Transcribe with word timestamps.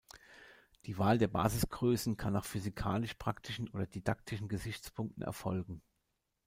Die 0.87 0.97
Wahl 0.97 1.19
der 1.19 1.27
Basisgrößen 1.27 2.17
kann 2.17 2.33
nach 2.33 2.45
physikalisch-praktischen 2.45 3.69
oder 3.69 3.85
didaktischen 3.85 4.47
Gesichtspunkten 4.47 5.21
erfolgen. 5.21 5.83